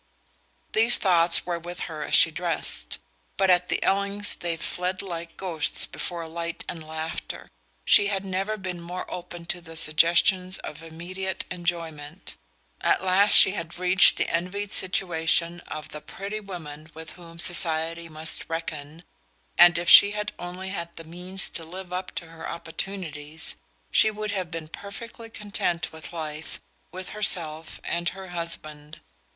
[0.73, 2.97] These thoughts were with her as she dressed;
[3.37, 7.51] but at the Ellings' they fled like ghosts before light and laughter.
[7.85, 12.35] She had never been more open to the suggestions of immediate enjoyment.
[12.81, 18.09] At last she had reached the envied situation of the pretty woman with whom society
[18.09, 19.03] must reckon,
[19.55, 23.55] and if she had only had the means to live up to her opportunities
[23.91, 26.59] she would have been perfectly content with life,
[26.91, 28.99] with herself and her husband.